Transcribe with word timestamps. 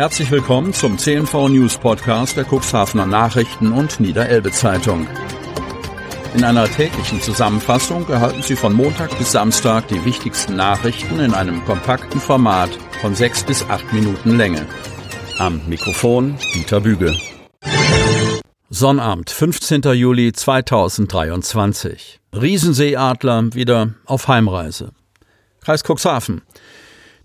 Herzlich 0.00 0.30
willkommen 0.30 0.72
zum 0.72 0.96
CNV 0.96 1.50
News 1.50 1.76
Podcast 1.76 2.34
der 2.34 2.46
Cuxhavener 2.50 3.04
Nachrichten 3.04 3.70
und 3.70 4.00
Niederelbe 4.00 4.50
Zeitung. 4.50 5.06
In 6.34 6.42
einer 6.42 6.64
täglichen 6.70 7.20
Zusammenfassung 7.20 8.08
erhalten 8.08 8.40
Sie 8.40 8.56
von 8.56 8.72
Montag 8.72 9.18
bis 9.18 9.32
Samstag 9.32 9.88
die 9.88 10.02
wichtigsten 10.06 10.56
Nachrichten 10.56 11.20
in 11.20 11.34
einem 11.34 11.62
kompakten 11.66 12.18
Format 12.18 12.70
von 13.02 13.14
sechs 13.14 13.44
bis 13.44 13.62
acht 13.68 13.92
Minuten 13.92 14.38
Länge. 14.38 14.64
Am 15.36 15.60
Mikrofon 15.68 16.38
Dieter 16.54 16.80
Büge. 16.80 17.14
Sonnabend, 18.70 19.28
15. 19.28 19.82
Juli 19.82 20.32
2023. 20.32 22.20
Riesenseeadler 22.32 23.52
wieder 23.52 23.92
auf 24.06 24.28
Heimreise. 24.28 24.92
Kreis 25.60 25.82
Cuxhaven. 25.84 26.40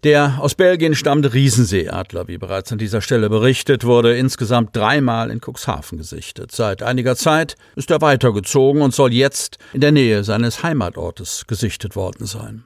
Der 0.06 0.38
aus 0.40 0.54
Belgien 0.54 0.94
stammende 0.94 1.34
Riesenseeadler, 1.34 2.28
wie 2.28 2.38
bereits 2.38 2.72
an 2.72 2.78
dieser 2.78 3.02
Stelle 3.02 3.28
berichtet, 3.28 3.86
wurde 3.86 4.16
insgesamt 4.16 4.76
dreimal 4.76 5.32
in 5.32 5.42
Cuxhaven 5.42 5.98
gesichtet. 5.98 6.52
Seit 6.52 6.84
einiger 6.84 7.16
Zeit 7.16 7.56
ist 7.76 7.90
er 7.90 8.02
weitergezogen 8.02 8.84
und 8.84 8.94
soll 8.94 9.12
jetzt 9.12 9.58
in 9.74 9.82
der 9.82 9.92
Nähe 9.92 10.24
seines 10.24 10.62
Heimatortes 10.62 11.48
gesichtet 11.48 11.96
worden 11.96 12.28
sein. 12.28 12.66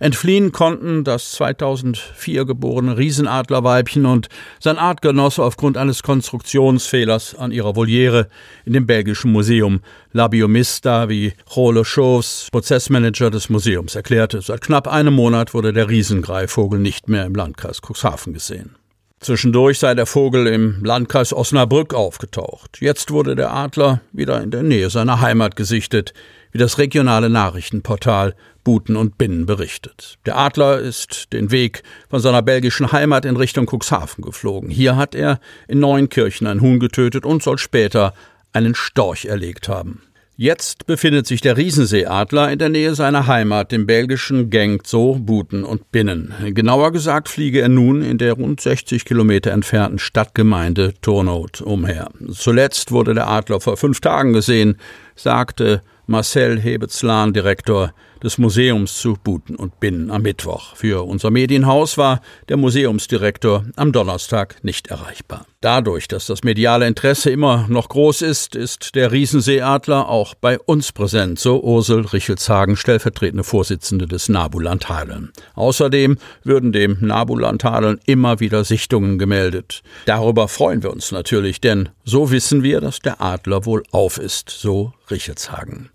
Entfliehen 0.00 0.52
konnten 0.52 1.04
das 1.04 1.32
2004 1.32 2.44
geborene 2.44 2.96
Riesenadlerweibchen 2.96 4.06
und 4.06 4.28
sein 4.60 4.78
Artgenosse 4.78 5.42
aufgrund 5.42 5.76
eines 5.76 6.02
Konstruktionsfehlers 6.02 7.34
an 7.34 7.52
ihrer 7.52 7.76
Voliere 7.76 8.28
in 8.64 8.72
dem 8.72 8.86
belgischen 8.86 9.32
Museum 9.32 9.80
Labiomista, 10.12 11.08
wie 11.08 11.32
Role 11.56 11.84
Schoves, 11.84 12.48
Prozessmanager 12.50 13.30
des 13.30 13.48
Museums, 13.48 13.94
erklärte. 13.94 14.42
Seit 14.42 14.60
knapp 14.60 14.88
einem 14.88 15.14
Monat 15.14 15.54
wurde 15.54 15.72
der 15.72 15.88
Riesengreifvogel 15.88 16.78
nicht 16.78 17.08
mehr 17.08 17.24
im 17.24 17.34
Landkreis 17.34 17.80
Cuxhaven 17.80 18.34
gesehen. 18.34 18.76
Zwischendurch 19.22 19.78
sei 19.78 19.94
der 19.94 20.06
Vogel 20.06 20.48
im 20.48 20.82
Landkreis 20.82 21.32
Osnabrück 21.32 21.94
aufgetaucht. 21.94 22.78
Jetzt 22.80 23.12
wurde 23.12 23.36
der 23.36 23.52
Adler 23.52 24.00
wieder 24.10 24.42
in 24.42 24.50
der 24.50 24.64
Nähe 24.64 24.90
seiner 24.90 25.20
Heimat 25.20 25.54
gesichtet, 25.54 26.12
wie 26.52 26.58
das 26.58 26.78
regionale 26.78 27.28
Nachrichtenportal 27.30 28.34
Buten 28.64 28.94
und 28.94 29.18
Binnen 29.18 29.46
berichtet. 29.46 30.18
Der 30.24 30.36
Adler 30.36 30.78
ist 30.78 31.32
den 31.32 31.50
Weg 31.50 31.82
von 32.08 32.20
seiner 32.20 32.42
belgischen 32.42 32.92
Heimat 32.92 33.24
in 33.24 33.36
Richtung 33.36 33.66
Cuxhaven 33.66 34.22
geflogen. 34.22 34.70
Hier 34.70 34.96
hat 34.96 35.14
er 35.14 35.40
in 35.66 35.80
Neunkirchen 35.80 36.46
ein 36.46 36.60
Huhn 36.60 36.78
getötet 36.78 37.26
und 37.26 37.42
soll 37.42 37.58
später 37.58 38.14
einen 38.52 38.74
Storch 38.74 39.24
erlegt 39.24 39.68
haben. 39.68 40.02
Jetzt 40.36 40.86
befindet 40.86 41.26
sich 41.26 41.40
der 41.40 41.56
Riesenseeadler 41.56 42.50
in 42.50 42.58
der 42.58 42.70
Nähe 42.70 42.94
seiner 42.94 43.26
Heimat, 43.26 43.70
dem 43.70 43.86
belgischen 43.86 44.48
Gengzo, 44.48 45.18
Buten 45.20 45.62
und 45.62 45.92
Binnen. 45.92 46.32
Genauer 46.46 46.90
gesagt 46.90 47.28
fliege 47.28 47.60
er 47.60 47.68
nun 47.68 48.02
in 48.02 48.16
der 48.16 48.32
rund 48.32 48.60
60 48.60 49.04
Kilometer 49.04 49.50
entfernten 49.50 49.98
Stadtgemeinde 49.98 50.94
Turnhout 51.02 51.62
umher. 51.62 52.08
Zuletzt 52.32 52.92
wurde 52.92 53.14
der 53.14 53.28
Adler 53.28 53.60
vor 53.60 53.76
fünf 53.76 54.00
Tagen 54.00 54.32
gesehen, 54.32 54.78
sagte 55.16 55.82
Marcel 56.06 56.60
Hebetzlan, 56.60 57.32
Direktor 57.32 57.92
des 58.22 58.38
Museums 58.38 58.98
zu 58.98 59.16
Buten 59.22 59.56
und 59.56 59.80
Binnen 59.80 60.10
am 60.10 60.22
Mittwoch. 60.22 60.74
Für 60.76 61.06
unser 61.06 61.30
Medienhaus 61.30 61.96
war 61.98 62.20
der 62.48 62.56
Museumsdirektor 62.56 63.64
am 63.76 63.92
Donnerstag 63.92 64.62
nicht 64.64 64.88
erreichbar. 64.88 65.46
Dadurch, 65.62 66.08
dass 66.08 66.26
das 66.26 66.42
mediale 66.42 66.88
Interesse 66.88 67.30
immer 67.30 67.66
noch 67.68 67.88
groß 67.88 68.22
ist, 68.22 68.56
ist 68.56 68.96
der 68.96 69.12
Riesenseeadler 69.12 70.08
auch 70.08 70.34
bei 70.34 70.58
uns 70.58 70.90
präsent, 70.90 71.38
so 71.38 71.62
Ursel 71.62 72.04
Richelshagen, 72.04 72.76
stellvertretende 72.76 73.44
Vorsitzende 73.44 74.08
des 74.08 74.28
Nabuland 74.28 74.88
Hadeln. 74.88 75.32
Außerdem 75.54 76.18
würden 76.42 76.72
dem 76.72 76.96
Nabuland 77.00 77.62
Hadeln 77.62 78.00
immer 78.06 78.40
wieder 78.40 78.64
Sichtungen 78.64 79.20
gemeldet. 79.20 79.84
Darüber 80.06 80.48
freuen 80.48 80.82
wir 80.82 80.90
uns 80.90 81.12
natürlich, 81.12 81.60
denn 81.60 81.90
so 82.02 82.32
wissen 82.32 82.64
wir, 82.64 82.80
dass 82.80 82.98
der 82.98 83.20
Adler 83.20 83.64
wohl 83.64 83.84
auf 83.92 84.18
ist, 84.18 84.50
so 84.50 84.92
Richelshagen. 85.12 85.90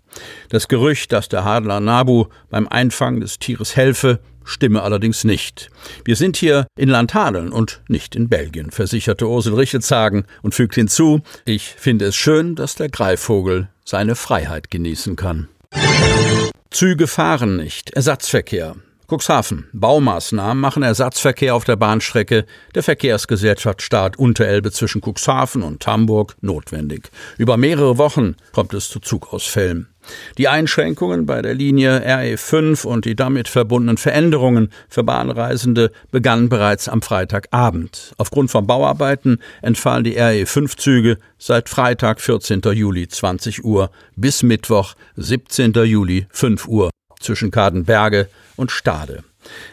Das 0.48 0.68
Gerücht, 0.68 1.12
dass 1.12 1.28
der 1.28 1.44
Hadler 1.44 1.80
Nabu 1.80 2.24
beim 2.48 2.68
Einfangen 2.68 3.20
des 3.20 3.38
Tieres 3.38 3.76
helfe, 3.76 4.20
stimme 4.48 4.82
allerdings 4.82 5.24
nicht. 5.24 5.70
Wir 6.04 6.16
sind 6.16 6.36
hier 6.36 6.66
in 6.76 6.88
Landhadeln 6.88 7.52
und 7.52 7.82
nicht 7.88 8.16
in 8.16 8.28
Belgien, 8.28 8.70
versicherte 8.70 9.28
Ursel 9.28 9.54
Richelshagen 9.54 10.24
und 10.42 10.54
fügt 10.54 10.74
hinzu, 10.74 11.20
ich 11.44 11.64
finde 11.64 12.06
es 12.06 12.16
schön, 12.16 12.54
dass 12.54 12.74
der 12.74 12.88
Greifvogel 12.88 13.68
seine 13.84 14.14
Freiheit 14.14 14.70
genießen 14.70 15.16
kann. 15.16 15.48
Züge 16.70 17.06
fahren 17.06 17.56
nicht. 17.56 17.90
Ersatzverkehr. 17.90 18.76
Cuxhaven. 19.10 19.68
Baumaßnahmen 19.72 20.60
machen 20.60 20.82
Ersatzverkehr 20.82 21.54
auf 21.54 21.64
der 21.64 21.76
Bahnstrecke 21.76 22.44
der 22.74 22.82
Verkehrsgesellschaft 22.82 23.80
Staat 23.80 24.18
Unterelbe 24.18 24.70
zwischen 24.70 25.00
Cuxhaven 25.00 25.62
und 25.62 25.86
Hamburg 25.86 26.36
notwendig. 26.42 27.10
Über 27.38 27.56
mehrere 27.56 27.96
Wochen 27.96 28.36
kommt 28.52 28.74
es 28.74 28.90
zu 28.90 29.00
Zugausfällen. 29.00 29.88
Die 30.36 30.48
Einschränkungen 30.48 31.24
bei 31.24 31.40
der 31.40 31.54
Linie 31.54 32.00
RE5 32.06 32.86
und 32.86 33.06
die 33.06 33.16
damit 33.16 33.48
verbundenen 33.48 33.96
Veränderungen 33.96 34.70
für 34.90 35.04
Bahnreisende 35.04 35.90
begannen 36.10 36.50
bereits 36.50 36.88
am 36.88 37.00
Freitagabend. 37.00 38.12
Aufgrund 38.18 38.50
von 38.50 38.66
Bauarbeiten 38.66 39.38
entfallen 39.62 40.04
die 40.04 40.18
RE5-Züge 40.20 41.16
seit 41.38 41.70
Freitag 41.70 42.20
14. 42.20 42.60
Juli 42.72 43.08
20 43.08 43.64
Uhr 43.64 43.90
bis 44.16 44.42
Mittwoch 44.42 44.94
17. 45.16 45.72
Juli 45.72 46.26
5 46.30 46.68
Uhr 46.68 46.90
zwischen 47.18 47.50
Kadenberge 47.50 48.28
und 48.56 48.70
Stade. 48.70 49.24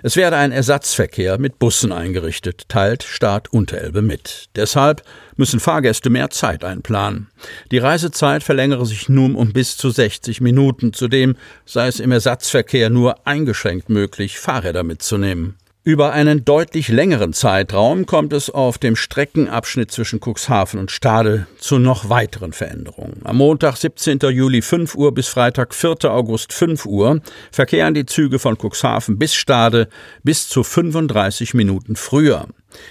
Es 0.04 0.16
werde 0.16 0.38
ein 0.38 0.52
Ersatzverkehr 0.52 1.38
mit 1.38 1.60
Bussen 1.60 1.92
eingerichtet, 1.92 2.70
teilt 2.70 3.04
Staat 3.04 3.52
Unterelbe 3.52 4.02
mit. 4.02 4.50
Deshalb 4.56 5.04
müssen 5.36 5.60
Fahrgäste 5.60 6.10
mehr 6.10 6.30
Zeit 6.30 6.64
einplanen. 6.64 7.28
Die 7.72 7.78
Reisezeit 7.78 8.44
verlängere 8.44 8.86
sich 8.86 9.10
nun 9.10 9.36
um 9.36 9.54
bis 9.54 9.78
zu 9.78 9.90
60 9.90 10.42
Minuten. 10.42 10.94
Zudem 10.94 11.36
sei 11.66 11.88
es 11.88 12.00
im 12.00 12.12
Ersatzverkehr 12.12 12.90
nur 12.90 13.28
eingeschränkt 13.28 13.90
möglich, 13.90 14.40
Fahrräder 14.40 14.84
mitzunehmen. 14.84 15.56
Über 15.88 16.14
einen 16.14 16.44
deutlich 16.44 16.88
längeren 16.88 17.32
Zeitraum 17.32 18.08
kommt 18.08 18.34
es 18.34 18.50
auf 18.50 18.80
dem 18.80 18.96
Streckenabschnitt 18.96 19.92
zwischen 19.92 20.20
Cuxhaven 20.20 20.80
und 20.80 20.90
Stade 20.90 21.46
zu 21.60 21.78
noch 21.78 22.10
weiteren 22.10 22.54
Veränderungen. 22.54 23.22
Am 23.24 23.38
Montag, 23.38 23.78
17. 23.78 24.18
Juli 24.32 24.64
5 24.64 24.96
Uhr 24.96 25.14
bis 25.14 25.28
Freitag, 25.28 25.76
4. 25.76 26.06
August 26.06 26.54
5 26.54 26.88
Uhr 26.88 27.22
verkehren 27.52 27.94
die 27.94 28.08
Züge 28.08 28.40
von 28.40 28.58
Cuxhaven 28.58 29.20
bis 29.20 29.36
Stade 29.36 29.88
bis 30.24 30.50
zu 30.50 30.64
35 30.64 31.54
Minuten 31.54 31.96
früher. 31.96 32.48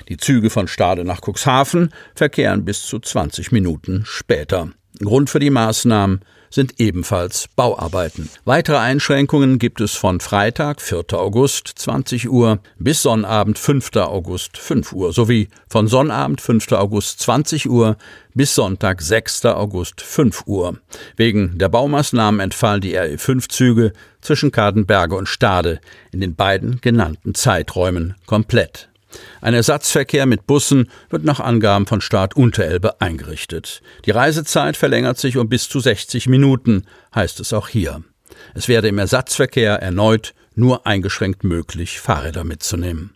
Die 0.08 0.16
Züge 0.16 0.48
von 0.48 0.68
Stade 0.68 1.04
nach 1.04 1.20
Cuxhaven 1.20 1.92
verkehren 2.14 2.64
bis 2.64 2.86
zu 2.86 3.00
20 3.00 3.50
Minuten 3.50 4.04
später. 4.06 4.70
Grund 5.00 5.30
für 5.30 5.40
die 5.40 5.50
Maßnahmen 5.50 6.20
sind 6.54 6.80
ebenfalls 6.80 7.48
Bauarbeiten. 7.56 8.30
Weitere 8.44 8.76
Einschränkungen 8.76 9.58
gibt 9.58 9.80
es 9.80 9.94
von 9.94 10.20
Freitag, 10.20 10.80
4. 10.80 11.04
August 11.14 11.72
20 11.74 12.30
Uhr 12.30 12.60
bis 12.78 13.02
Sonnabend, 13.02 13.58
5. 13.58 13.96
August 13.96 14.56
5 14.56 14.92
Uhr 14.92 15.12
sowie 15.12 15.48
von 15.68 15.88
Sonnabend, 15.88 16.40
5. 16.40 16.72
August 16.72 17.20
20 17.20 17.68
Uhr 17.68 17.96
bis 18.34 18.54
Sonntag, 18.54 19.02
6. 19.02 19.46
August 19.46 20.00
5 20.00 20.46
Uhr. 20.46 20.78
Wegen 21.16 21.58
der 21.58 21.68
Baumaßnahmen 21.68 22.40
entfallen 22.40 22.80
die 22.80 22.96
RE5-Züge 22.96 23.92
zwischen 24.20 24.52
Kadenberge 24.52 25.16
und 25.16 25.28
Stade 25.28 25.80
in 26.12 26.20
den 26.20 26.36
beiden 26.36 26.80
genannten 26.80 27.34
Zeiträumen 27.34 28.14
komplett. 28.26 28.88
Ein 29.40 29.54
Ersatzverkehr 29.54 30.26
mit 30.26 30.46
Bussen 30.46 30.90
wird 31.10 31.24
nach 31.24 31.40
Angaben 31.40 31.86
von 31.86 32.00
Staat 32.00 32.36
Unterelbe 32.36 33.00
eingerichtet. 33.00 33.82
Die 34.04 34.10
Reisezeit 34.10 34.76
verlängert 34.76 35.18
sich 35.18 35.36
um 35.36 35.48
bis 35.48 35.68
zu 35.68 35.80
60 35.80 36.28
Minuten, 36.28 36.84
heißt 37.14 37.40
es 37.40 37.52
auch 37.52 37.68
hier. 37.68 38.02
Es 38.54 38.68
werde 38.68 38.88
im 38.88 38.98
Ersatzverkehr 38.98 39.74
erneut 39.74 40.34
nur 40.54 40.86
eingeschränkt 40.86 41.44
möglich, 41.44 42.00
Fahrräder 42.00 42.44
mitzunehmen. 42.44 43.14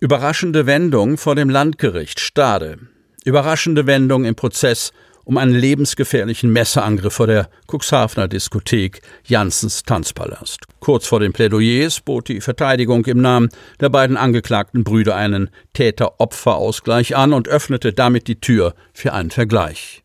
Überraschende 0.00 0.66
Wendung 0.66 1.16
vor 1.16 1.34
dem 1.34 1.48
Landgericht 1.48 2.20
Stade. 2.20 2.78
Überraschende 3.24 3.86
Wendung 3.86 4.24
im 4.24 4.34
Prozess 4.34 4.92
um 5.24 5.38
einen 5.38 5.54
lebensgefährlichen 5.54 6.52
Messerangriff 6.52 7.14
vor 7.14 7.26
der 7.26 7.48
Cuxhavener 7.70 8.28
Diskothek 8.28 9.02
Janssens 9.24 9.82
Tanzpalast. 9.82 10.60
Kurz 10.80 11.06
vor 11.06 11.20
den 11.20 11.32
Plädoyers 11.32 12.00
bot 12.00 12.28
die 12.28 12.40
Verteidigung 12.40 13.04
im 13.06 13.20
Namen 13.20 13.48
der 13.80 13.88
beiden 13.88 14.16
angeklagten 14.16 14.84
Brüder 14.84 15.16
einen 15.16 15.50
Täter-Opfer-Ausgleich 15.74 17.16
an 17.16 17.32
und 17.32 17.48
öffnete 17.48 17.92
damit 17.92 18.28
die 18.28 18.40
Tür 18.40 18.74
für 18.92 19.12
einen 19.12 19.30
Vergleich. 19.30 20.02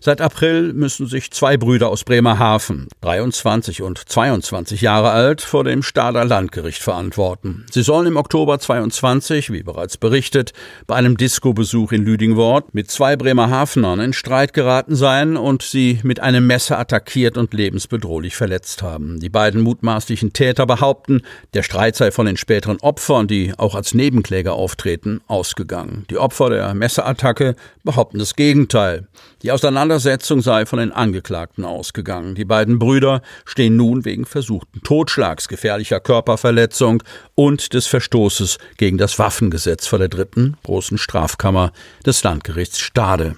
Seit 0.00 0.20
April 0.20 0.72
müssen 0.72 1.06
sich 1.06 1.30
zwei 1.30 1.56
Brüder 1.56 1.88
aus 1.88 2.04
Bremerhaven, 2.04 2.88
23 3.02 3.82
und 3.82 3.98
22 3.98 4.80
Jahre 4.80 5.10
alt, 5.10 5.40
vor 5.40 5.64
dem 5.64 5.82
Stader 5.82 6.24
Landgericht 6.24 6.82
verantworten. 6.82 7.66
Sie 7.70 7.82
sollen 7.82 8.06
im 8.06 8.16
Oktober 8.16 8.58
22, 8.58 9.52
wie 9.52 9.62
bereits 9.62 9.96
berichtet, 9.96 10.52
bei 10.86 10.96
einem 10.96 11.16
Disco-Besuch 11.16 11.92
in 11.92 12.04
Lüdingwort 12.04 12.74
mit 12.74 12.90
zwei 12.90 13.16
Bremerhavenern 13.16 14.00
in 14.00 14.12
Streit 14.12 14.54
geraten 14.54 14.96
sein 14.96 15.36
und 15.36 15.62
sie 15.62 16.00
mit 16.02 16.20
einem 16.20 16.46
Messer 16.46 16.78
attackiert 16.78 17.36
und 17.36 17.54
lebensbedrohlich 17.54 18.36
verletzt 18.36 18.82
haben. 18.82 19.20
Die 19.20 19.28
beiden 19.28 19.60
mutmaßlichen 19.62 20.32
Täter 20.32 20.66
behaupten, 20.66 21.22
der 21.54 21.62
Streit 21.62 21.96
sei 21.96 22.10
von 22.10 22.26
den 22.26 22.36
späteren 22.36 22.78
Opfern, 22.80 23.26
die 23.26 23.52
auch 23.56 23.74
als 23.74 23.94
Nebenkläger 23.94 24.54
auftreten, 24.54 25.20
ausgegangen. 25.26 26.04
Die 26.10 26.18
Opfer 26.18 26.50
der 26.50 26.74
Messerattacke 26.74 27.54
behaupten 27.84 28.18
das 28.18 28.36
Gegenteil. 28.36 29.08
Die 29.42 29.50
Auseinandersetzung 29.60 30.40
sei 30.40 30.64
von 30.64 30.78
den 30.78 30.90
Angeklagten 30.90 31.66
ausgegangen. 31.66 32.34
Die 32.34 32.46
beiden 32.46 32.78
Brüder 32.78 33.20
stehen 33.44 33.76
nun 33.76 34.06
wegen 34.06 34.24
versuchten 34.24 34.80
Totschlags, 34.82 35.48
gefährlicher 35.48 36.00
Körperverletzung 36.00 37.02
und 37.34 37.74
des 37.74 37.86
Verstoßes 37.86 38.56
gegen 38.78 38.96
das 38.96 39.18
Waffengesetz 39.18 39.86
vor 39.86 39.98
der 39.98 40.08
dritten 40.08 40.56
großen 40.64 40.96
Strafkammer 40.96 41.72
des 42.06 42.22
Landgerichts 42.22 42.80
Stade. 42.80 43.36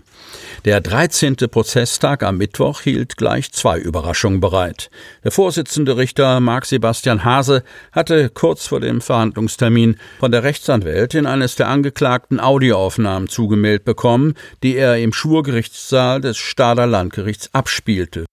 Der 0.65 0.81
13. 0.81 1.37
Prozesstag 1.51 2.23
am 2.23 2.39
Mittwoch 2.39 2.81
hielt 2.81 3.17
gleich 3.17 3.53
zwei 3.53 3.79
Überraschungen 3.79 4.41
bereit. 4.41 4.91
Der 5.25 5.31
Vorsitzende 5.31 5.97
Richter 5.97 6.41
Marc 6.41 6.67
Sebastian 6.67 7.25
Hase 7.25 7.63
hatte 7.93 8.31
kurz 8.31 8.67
vor 8.67 8.81
dem 8.81 9.01
Verhandlungstermin 9.01 9.97
von 10.21 10.33
der 10.33 10.43
Rechtsanwältin 10.43 11.27
eines 11.27 11.57
der 11.57 11.69
Angeklagten 11.69 12.41
Audioaufnahmen 12.41 13.29
zugemeldet 13.29 13.85
bekommen, 13.85 14.35
die 14.63 14.77
er 14.77 14.99
im 14.99 15.13
Schwurgerichtssaal 15.13 16.21
des 16.21 16.39
Stader 16.39 16.87
Landgerichts 16.87 17.51
abspielte. 17.53 18.25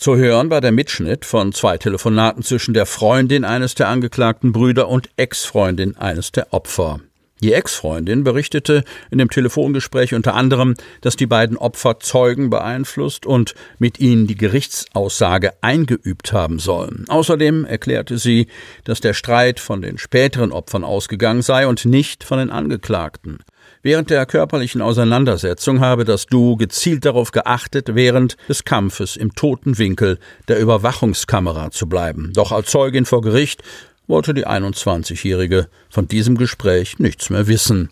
Zu 0.00 0.16
hören 0.16 0.48
war 0.48 0.60
der 0.60 0.70
Mitschnitt 0.70 1.24
von 1.24 1.52
zwei 1.52 1.76
Telefonaten 1.76 2.44
zwischen 2.44 2.72
der 2.72 2.86
Freundin 2.86 3.44
eines 3.44 3.74
der 3.74 3.88
angeklagten 3.88 4.52
Brüder 4.52 4.88
und 4.88 5.10
Ex-Freundin 5.16 5.96
eines 5.96 6.30
der 6.30 6.52
Opfer. 6.52 7.00
Die 7.40 7.52
Ex-Freundin 7.52 8.24
berichtete 8.24 8.82
in 9.10 9.18
dem 9.18 9.30
Telefongespräch 9.30 10.14
unter 10.14 10.34
anderem, 10.34 10.74
dass 11.00 11.14
die 11.14 11.26
beiden 11.26 11.56
Opfer 11.56 12.00
Zeugen 12.00 12.50
beeinflusst 12.50 13.26
und 13.26 13.54
mit 13.78 14.00
ihnen 14.00 14.26
die 14.26 14.36
Gerichtsaussage 14.36 15.52
eingeübt 15.60 16.32
haben 16.32 16.58
sollen. 16.58 17.04
Außerdem 17.08 17.64
erklärte 17.64 18.18
sie, 18.18 18.48
dass 18.84 19.00
der 19.00 19.14
Streit 19.14 19.60
von 19.60 19.82
den 19.82 19.98
späteren 19.98 20.50
Opfern 20.52 20.82
ausgegangen 20.82 21.42
sei 21.42 21.66
und 21.66 21.84
nicht 21.84 22.24
von 22.24 22.38
den 22.38 22.50
Angeklagten. 22.50 23.38
Während 23.82 24.10
der 24.10 24.26
körperlichen 24.26 24.82
Auseinandersetzung 24.82 25.80
habe 25.80 26.04
das 26.04 26.26
Duo 26.26 26.56
gezielt 26.56 27.04
darauf 27.04 27.30
geachtet, 27.30 27.94
während 27.94 28.36
des 28.48 28.64
Kampfes 28.64 29.16
im 29.16 29.34
toten 29.34 29.78
Winkel 29.78 30.18
der 30.48 30.58
Überwachungskamera 30.58 31.70
zu 31.70 31.88
bleiben. 31.88 32.32
Doch 32.34 32.50
als 32.50 32.70
Zeugin 32.70 33.04
vor 33.04 33.22
Gericht 33.22 33.62
wollte 34.08 34.34
die 34.34 34.46
21-Jährige 34.46 35.68
von 35.90 36.08
diesem 36.08 36.36
Gespräch 36.36 36.98
nichts 36.98 37.30
mehr 37.30 37.46
wissen. 37.46 37.90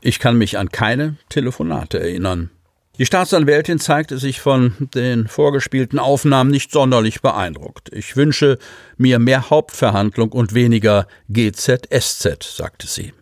Ich 0.00 0.20
kann 0.20 0.36
mich 0.36 0.58
an 0.58 0.68
keine 0.68 1.16
Telefonate 1.30 1.98
erinnern. 1.98 2.50
Die 2.98 3.06
Staatsanwältin 3.06 3.80
zeigte 3.80 4.18
sich 4.18 4.40
von 4.40 4.74
den 4.94 5.26
vorgespielten 5.26 5.98
Aufnahmen 5.98 6.52
nicht 6.52 6.70
sonderlich 6.70 7.22
beeindruckt. 7.22 7.90
Ich 7.92 8.14
wünsche 8.14 8.58
mir 8.96 9.18
mehr 9.18 9.50
Hauptverhandlung 9.50 10.30
und 10.30 10.54
weniger 10.54 11.08
GZSZ, 11.28 12.54
sagte 12.56 12.86
sie. 12.86 13.12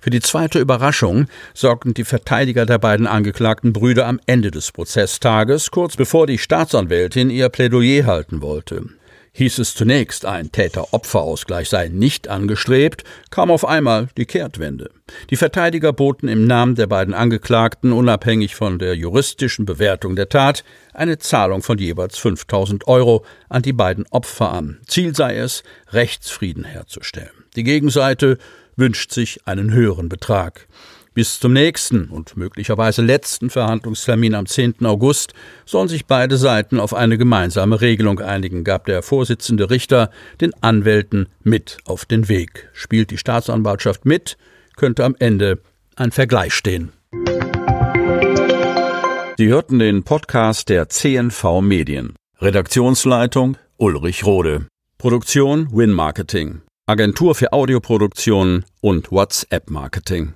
Für 0.00 0.10
die 0.10 0.20
zweite 0.20 0.58
Überraschung 0.58 1.26
sorgten 1.54 1.94
die 1.94 2.04
Verteidiger 2.04 2.66
der 2.66 2.78
beiden 2.78 3.06
angeklagten 3.06 3.72
Brüder 3.72 4.06
am 4.06 4.20
Ende 4.26 4.50
des 4.50 4.72
Prozesstages, 4.72 5.70
kurz 5.70 5.96
bevor 5.96 6.26
die 6.26 6.38
Staatsanwältin 6.38 7.30
ihr 7.30 7.48
Plädoyer 7.48 8.04
halten 8.04 8.42
wollte. 8.42 8.84
Hieß 9.38 9.60
es 9.60 9.76
zunächst, 9.76 10.24
ein 10.24 10.50
Täter-Opfer-Ausgleich 10.50 11.68
sei 11.68 11.86
nicht 11.86 12.26
angestrebt, 12.26 13.04
kam 13.30 13.52
auf 13.52 13.64
einmal 13.64 14.08
die 14.16 14.26
Kehrtwende. 14.26 14.90
Die 15.30 15.36
Verteidiger 15.36 15.92
boten 15.92 16.26
im 16.26 16.44
Namen 16.48 16.74
der 16.74 16.88
beiden 16.88 17.14
Angeklagten, 17.14 17.92
unabhängig 17.92 18.56
von 18.56 18.80
der 18.80 18.96
juristischen 18.96 19.64
Bewertung 19.64 20.16
der 20.16 20.28
Tat, 20.28 20.64
eine 20.92 21.18
Zahlung 21.18 21.62
von 21.62 21.78
jeweils 21.78 22.18
5000 22.18 22.88
Euro 22.88 23.24
an 23.48 23.62
die 23.62 23.72
beiden 23.72 24.06
Opfer 24.10 24.50
an. 24.52 24.80
Ziel 24.88 25.14
sei 25.14 25.36
es, 25.36 25.62
Rechtsfrieden 25.92 26.64
herzustellen. 26.64 27.44
Die 27.54 27.62
Gegenseite 27.62 28.38
wünscht 28.74 29.12
sich 29.12 29.46
einen 29.46 29.72
höheren 29.72 30.08
Betrag. 30.08 30.66
Bis 31.18 31.40
zum 31.40 31.52
nächsten 31.52 32.10
und 32.10 32.36
möglicherweise 32.36 33.02
letzten 33.02 33.50
Verhandlungstermin 33.50 34.36
am 34.36 34.46
10. 34.46 34.86
August 34.86 35.32
sollen 35.66 35.88
sich 35.88 36.06
beide 36.06 36.36
Seiten 36.36 36.78
auf 36.78 36.94
eine 36.94 37.18
gemeinsame 37.18 37.80
Regelung 37.80 38.20
einigen, 38.20 38.62
gab 38.62 38.84
der 38.84 39.02
Vorsitzende 39.02 39.68
Richter 39.68 40.12
den 40.40 40.52
Anwälten 40.62 41.28
mit 41.42 41.78
auf 41.86 42.04
den 42.04 42.28
Weg. 42.28 42.70
Spielt 42.72 43.10
die 43.10 43.18
Staatsanwaltschaft 43.18 44.04
mit, 44.04 44.36
könnte 44.76 45.04
am 45.04 45.16
Ende 45.18 45.58
ein 45.96 46.12
Vergleich 46.12 46.54
stehen. 46.54 46.92
Sie 49.38 49.48
hörten 49.48 49.80
den 49.80 50.04
Podcast 50.04 50.68
der 50.68 50.88
CNV 50.88 51.62
Medien. 51.62 52.14
Redaktionsleitung 52.40 53.56
Ulrich 53.76 54.24
Rode. 54.24 54.68
Produktion 54.98 55.66
Win 55.72 55.90
Marketing. 55.90 56.60
Agentur 56.86 57.34
für 57.34 57.52
Audioproduktion 57.52 58.64
und 58.80 59.10
WhatsApp 59.10 59.68
Marketing. 59.68 60.34